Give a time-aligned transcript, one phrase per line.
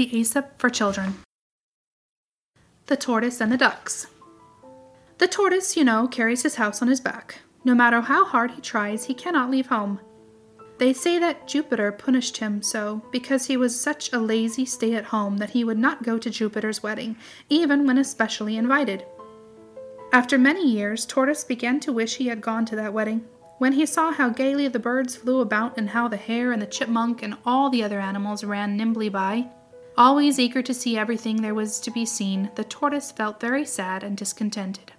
[0.00, 1.16] The Aesop for Children.
[2.86, 4.06] The Tortoise and the Ducks.
[5.18, 7.40] The tortoise, you know, carries his house on his back.
[7.66, 10.00] No matter how hard he tries, he cannot leave home.
[10.78, 15.04] They say that Jupiter punished him so because he was such a lazy stay at
[15.04, 17.18] home that he would not go to Jupiter's wedding,
[17.50, 19.04] even when especially invited.
[20.14, 23.26] After many years, Tortoise began to wish he had gone to that wedding.
[23.58, 26.66] When he saw how gaily the birds flew about and how the hare and the
[26.66, 29.50] chipmunk and all the other animals ran nimbly by,
[29.96, 34.02] always eager to see everything there was to be seen, the tortoise felt very sad
[34.02, 34.92] and discontented.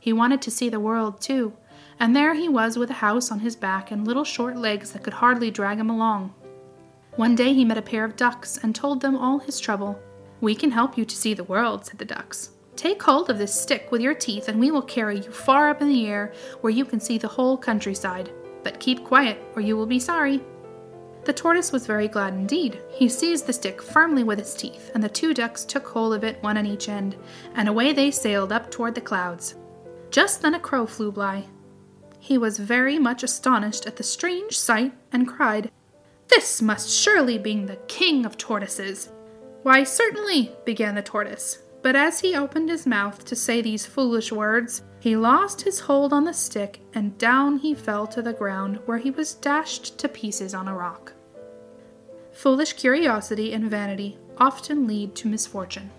[0.00, 1.54] He wanted to see the world, too,
[2.00, 5.02] and there he was with a house on his back and little short legs that
[5.02, 6.34] could hardly drag him along.
[7.16, 9.98] One day he met a pair of ducks and told them all his trouble.
[10.40, 12.50] We can help you to see the world, said the ducks.
[12.76, 15.82] Take hold of this stick with your teeth, and we will carry you far up
[15.82, 18.30] in the air where you can see the whole countryside.
[18.62, 20.40] But keep quiet, or you will be sorry.
[21.28, 22.80] The tortoise was very glad indeed.
[22.90, 26.24] He seized the stick firmly with his teeth, and the two ducks took hold of
[26.24, 27.16] it one on each end,
[27.54, 29.54] and away they sailed up toward the clouds.
[30.10, 31.44] Just then a crow flew by.
[32.18, 35.70] He was very much astonished at the strange sight, and cried,
[36.28, 39.10] This must surely be the king of tortoises.
[39.64, 41.58] Why, certainly, began the tortoise.
[41.82, 46.14] But as he opened his mouth to say these foolish words, he lost his hold
[46.14, 50.08] on the stick, and down he fell to the ground, where he was dashed to
[50.08, 51.12] pieces on a rock.
[52.38, 55.90] Foolish curiosity and vanity often lead to misfortune.